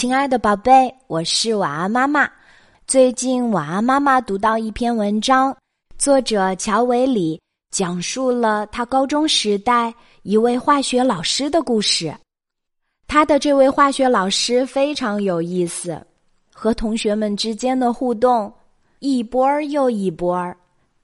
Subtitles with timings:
[0.00, 2.26] 亲爱的宝贝，我是晚安妈妈。
[2.86, 5.54] 最近晚安妈妈读到一篇文章，
[5.98, 7.38] 作者乔维里
[7.70, 9.92] 讲述了他高中时代
[10.22, 12.16] 一位化学老师的故事。
[13.06, 16.02] 他的这位化学老师非常有意思，
[16.50, 18.50] 和同学们之间的互动
[19.00, 20.56] 一波儿又一波儿，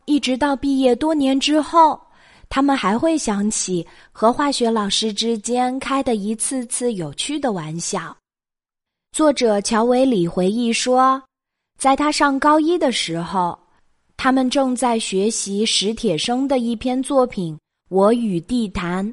[0.06, 2.00] 一直到毕业多年之后，
[2.48, 8.16] 他们还会想起和化学老师之间开的一次次有趣的玩笑。
[9.16, 11.22] 作者乔维里回忆说，
[11.78, 13.58] 在他上高一的时候，
[14.14, 17.54] 他们正在学习史铁生的一篇作品
[17.88, 19.10] 《我与地坛》。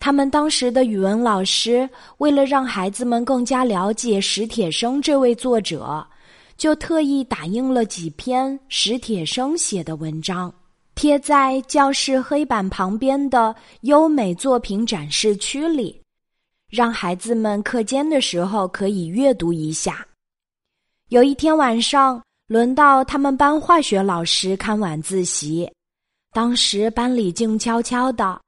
[0.00, 6.04] 他们当时的语文老师为了让孩子们更加了解史铁生这位作者，
[6.56, 10.52] 就特意打印了几篇史铁生写的文章，
[10.96, 15.96] 贴在教室黑板旁边的优美作品展示区里。
[16.70, 20.06] 让孩子们课间的时候可以阅读一下。
[21.08, 25.70] 有一天晚上，轮到他们班化学老师看晚自习。
[26.32, 28.40] 当时班里静悄悄的，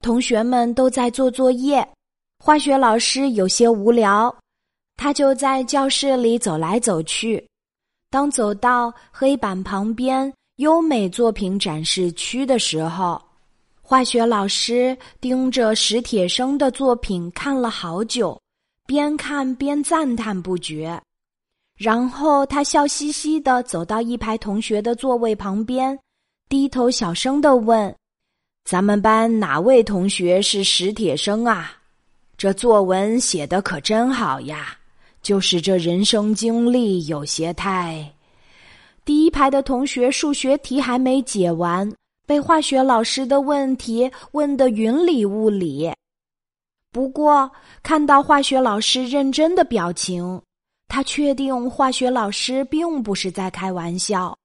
[0.00, 1.86] 同学们都在做作业。
[2.42, 4.34] 化学老师有些无聊，
[4.96, 7.46] 他就在教室里走来走去。
[8.08, 13.20] 当走到黑板旁边优美作品展示区的时候，
[13.88, 18.36] 化学老师盯着史铁生的作品看了好久，
[18.84, 21.00] 边看边赞叹不绝。
[21.78, 25.96] 然后他笑嘻嘻的走到一排同学的座位旁边，
[26.48, 27.94] 低头小声的问
[28.68, 31.70] ：“咱们班哪位同学是史铁生啊？
[32.36, 34.76] 这作文写的可真好呀！
[35.22, 38.12] 就是这人生经历有些太……”
[39.06, 41.88] 第一排的同学数学题还没解完。
[42.26, 45.90] 被化学老师的问题问得云里雾里，
[46.90, 47.48] 不过
[47.84, 50.42] 看到化学老师认真的表情，
[50.88, 54.36] 他确定化学老师并不是在开玩笑。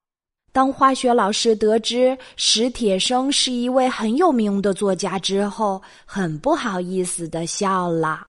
[0.52, 8.26] 当化学老师得知史铁生是一位很有名的作家之后，很不好意思的笑了。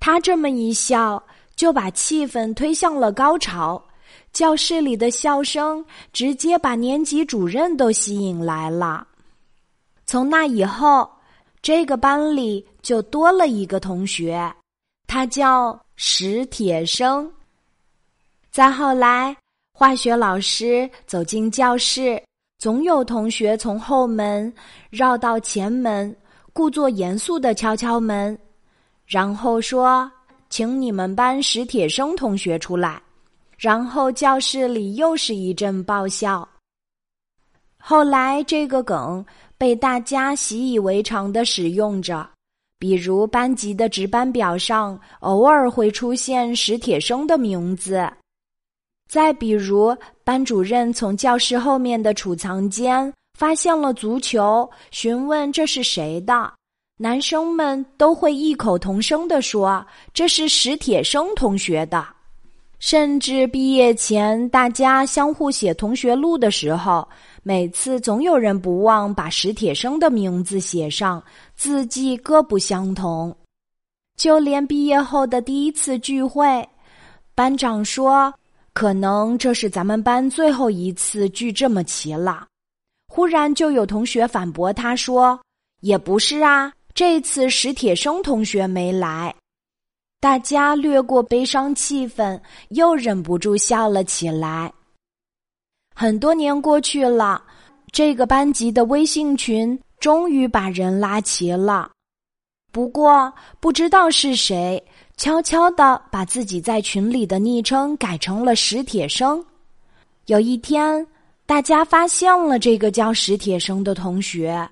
[0.00, 1.22] 他这么一笑，
[1.56, 3.82] 就把气氛推向了高潮。
[4.32, 9.06] 教室里的笑声直接把年级主任都吸引来了。
[10.06, 11.10] 从那以后，
[11.60, 14.52] 这个班里就多了一个同学，
[15.06, 17.30] 他叫史铁生。
[18.50, 19.36] 再后来，
[19.72, 22.22] 化学老师走进教室，
[22.58, 24.52] 总有同学从后门
[24.90, 26.14] 绕到前门，
[26.52, 28.38] 故作严肃的敲敲门，
[29.06, 30.10] 然后说
[30.48, 33.02] ：“请你们班史铁生同学出来。”
[33.58, 36.48] 然后教室里又是一阵爆笑。
[37.76, 39.24] 后来这个梗
[39.56, 42.28] 被大家习以为常的使用着，
[42.78, 48.08] 比如班级的值班表上偶尔会出现史铁生的名字。
[49.08, 56.52] 再比如，班主任从教室后面的储藏间发现了足球，询问这是谁的，
[56.98, 62.06] 男生们都会异口同声的说：“这是史铁生同学的。”
[62.78, 67.06] 甚至毕业前，大家相互写同学录的时候，
[67.42, 71.22] 每次总有人不忘把史铁生的名字写上，
[71.56, 73.36] 字迹各不相同。
[74.16, 76.68] 就连毕业后的第一次聚会，
[77.34, 78.32] 班长说
[78.74, 82.46] ：“可能这是咱们班最后一次聚这么齐了。”
[83.08, 85.38] 忽然就有同学反驳他说
[85.82, 89.34] ：“也不是啊，这次史铁生同学没来。”
[90.20, 92.40] 大家略过悲伤气氛，
[92.70, 94.72] 又忍不住笑了起来。
[95.94, 97.40] 很多年过去了，
[97.92, 101.88] 这个班级的微信群终于把人拉齐了。
[102.72, 104.82] 不过，不知道是谁
[105.16, 109.44] 悄悄的把自己在群里的昵称改成了史铁生。
[110.26, 111.06] 有一天，
[111.46, 114.68] 大家发现了这个叫史铁生的同学，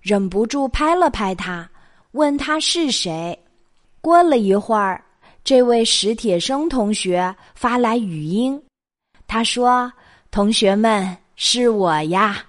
[0.00, 1.68] 忍不住拍了拍他，
[2.12, 3.36] 问他是谁。
[4.04, 5.02] 过了一会儿，
[5.42, 8.62] 这位史铁生同学发来语音，
[9.26, 9.90] 他说
[10.30, 12.44] ：“同学们，是我呀！”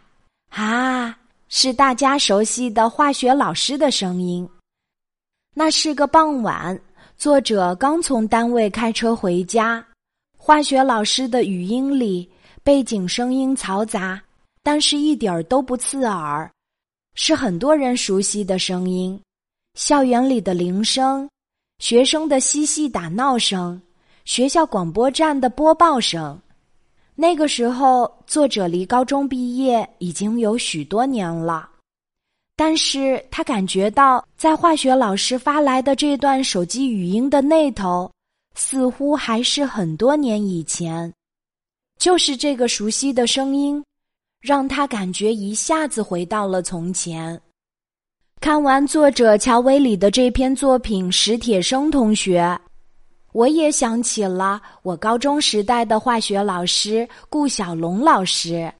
[0.51, 1.17] 啊，
[1.47, 4.45] 是大家熟悉的化学老师的声音。
[5.53, 6.77] 那是个傍晚，
[7.15, 9.81] 作者刚从单位开车回家，
[10.37, 12.29] 化学老师的语音里
[12.63, 14.21] 背景声音嘈杂，
[14.61, 16.51] 但是一点儿都不刺耳，
[17.13, 19.17] 是很多人熟悉的声音，
[19.75, 21.25] 校园里的铃声。
[21.79, 23.81] 学生的嬉戏打闹声，
[24.23, 26.39] 学校广播站的播报声。
[27.15, 31.69] 那个时候，作者离高中毕业已经有许多年了，
[32.55, 38.09] 但是他感觉到在化学老师发来的这段手机语音的那头，
[38.55, 41.13] 似乎还是很多年以前。
[41.97, 43.83] 就是这个熟悉的声音，
[44.41, 47.39] 让他感觉一下子回到了从前。
[48.45, 52.55] 看完作者乔维里的这篇作品，史铁生同学，
[53.31, 58.71] 我也想起了我高中时代的化学老师顾小龙老师。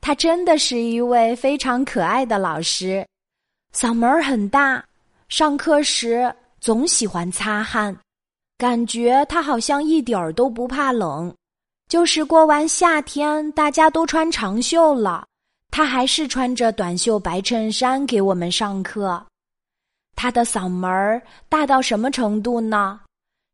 [0.00, 3.04] 他真的是一位非常可爱的老师，
[3.74, 4.84] 嗓门儿很大，
[5.28, 7.92] 上课时总喜欢擦汗，
[8.56, 11.34] 感觉他好像一点儿都不怕冷。
[11.88, 15.26] 就是过完夏天，大家都穿长袖了，
[15.70, 19.22] 他还是穿着短袖白衬衫给我们上课。
[20.14, 23.00] 他的嗓门儿大到什么程度呢？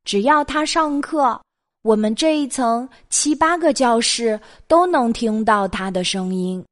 [0.05, 1.41] 只要他上课，
[1.83, 6.65] 我们这一层七八个教室都能听到他的声音。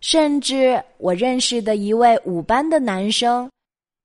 [0.00, 3.50] 甚至我认识的一位五班的男生，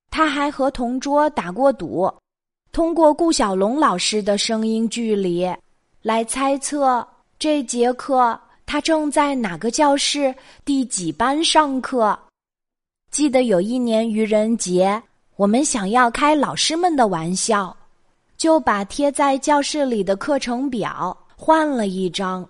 [0.09, 2.11] 他还和同桌打过赌，
[2.71, 5.47] 通过顾小龙老师的声音距离。
[6.01, 7.07] 来猜测
[7.37, 8.39] 这节课
[8.71, 10.33] 他正在哪个教室
[10.63, 12.17] 第几班上课？
[13.11, 15.03] 记得有一年愚人节，
[15.35, 17.75] 我们想要开老师们的玩笑，
[18.37, 22.47] 就把贴在教室里的课程表换了一张，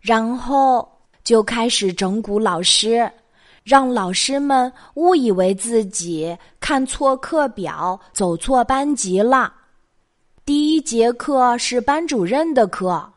[0.00, 0.90] 然后
[1.22, 3.08] 就开始整蛊老师，
[3.62, 9.54] 让老师们误以为自己看错课表，走错班级了。
[10.44, 13.08] 第一节课是班主任的课，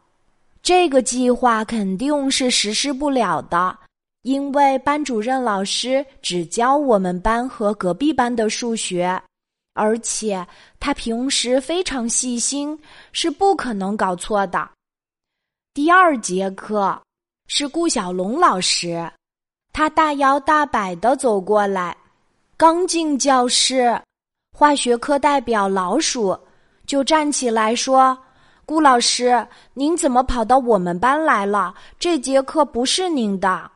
[0.64, 3.78] 这个计划肯定是实施不了的，
[4.22, 9.22] 因为班主任老师只教我们班和隔壁班的数学，
[9.74, 10.48] 而且
[10.80, 12.80] 他平时非常细心，
[13.12, 14.70] 是不可能搞错的。
[15.74, 16.98] 第二节课
[17.48, 19.12] 是顾小龙老师，
[19.74, 21.98] 他大摇大摆的走过来，
[22.56, 24.02] 刚进教室，
[24.58, 26.40] 化学课代表老鼠。
[26.86, 28.18] 就站起来说
[28.66, 31.74] ：“顾老师，您怎么跑到我们班来了？
[32.00, 33.70] 这节课不是您的。”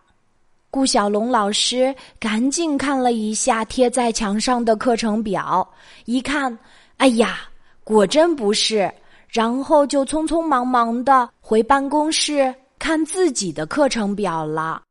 [0.72, 5.68] 顾小龙老师赶紧看了一下贴在墙上的课程表，
[6.06, 6.58] 一看，
[6.98, 7.40] 哎呀，
[7.84, 8.92] 果真不是。
[9.30, 14.82] 然后就匆匆忙忙的回办公室看自己的课程表了。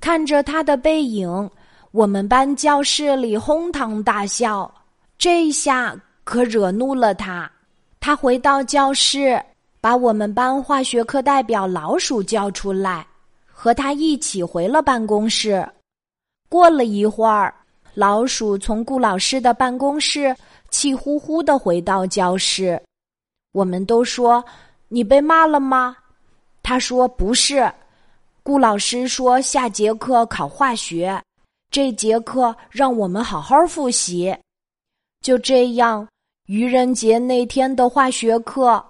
[0.00, 1.50] 看着他的背影，
[1.90, 4.72] 我们班教室里哄堂大笑。
[5.18, 5.94] 这下。
[6.24, 7.50] 可惹怒了他，
[8.08, 9.38] 他回到教室，
[9.82, 13.06] 把我们班化学课代表老鼠叫出来，
[13.44, 15.68] 和他一起回了办公室。
[16.48, 17.54] 过了一会儿，
[17.92, 20.34] 老鼠从顾老师的办公室
[20.70, 22.82] 气呼呼的回到教室。
[23.52, 24.42] 我们都说
[24.88, 25.94] ：“你被骂了吗？”
[26.64, 27.70] 他说：“不是。”
[28.42, 31.22] 顾老师说：“下节课考化学，
[31.70, 34.34] 这节课让我们好好复习。”
[35.20, 36.08] 就这样。
[36.48, 38.82] 愚人节那天的化学课，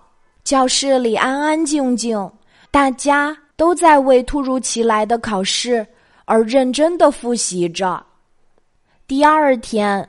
[0.44, 2.16] 教室里安安静静，
[2.70, 5.84] 大家都在为突如其来的考试
[6.24, 8.00] 而认真的复习着。
[9.08, 10.08] 第二天，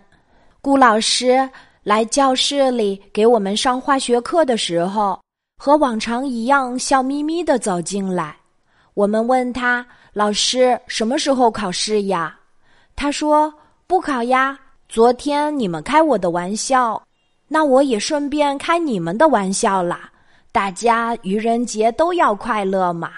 [0.61, 1.49] 顾老师
[1.81, 5.19] 来教室里给我们上化学课的时候，
[5.57, 8.37] 和往常一样笑眯眯的走进来。
[8.93, 12.37] 我们问他：“老师，什么时候考试呀？”
[12.95, 13.51] 他说
[13.87, 14.55] ：“不考呀，
[14.87, 17.01] 昨天你们开我的玩笑。”
[17.51, 20.11] 那我也顺便开你们的玩笑啦！
[20.51, 23.11] 大家愚人节都要快乐嘛！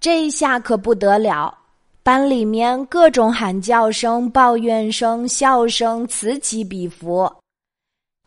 [0.00, 1.56] 这一下可不得了，
[2.02, 7.30] 班里面各种喊叫声、抱怨声、笑声此起彼伏。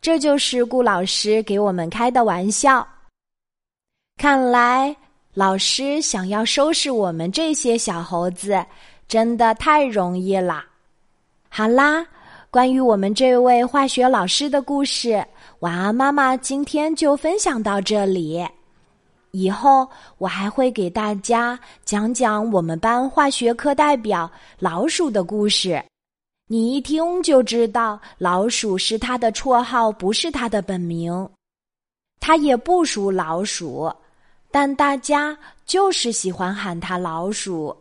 [0.00, 2.86] 这就是顾老师给我们开的玩笑。
[4.16, 4.94] 看来
[5.34, 8.64] 老师想要收拾我们这些小猴子，
[9.06, 10.66] 真的太容易啦！
[11.48, 12.04] 好啦。
[12.50, 15.26] 关于我们这位化学老师的故事，
[15.64, 18.46] 晚安妈妈今天就分享到这里。
[19.30, 25.82] 以后我还会给大家讲讲我们班化学课代表老鼠的故事。
[26.48, 31.26] 你一听就知道，老鼠是他的绰号，不是他的本名。
[32.20, 33.90] 他也不属老鼠，
[34.50, 37.74] 但大家就是喜欢喊他老鼠。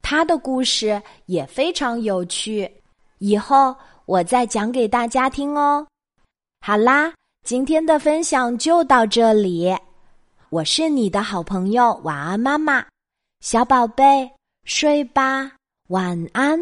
[0.00, 2.72] 他的故事也非常有趣。
[3.18, 3.76] 以后。
[4.06, 5.86] 我再讲给大家听哦。
[6.62, 7.12] 好啦，
[7.42, 9.74] 今天的分享就到这里。
[10.50, 12.84] 我是你的好朋友晚安妈妈，
[13.40, 14.30] 小宝贝
[14.64, 15.52] 睡吧，
[15.88, 16.60] 晚安。